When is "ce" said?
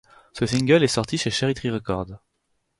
0.33-0.47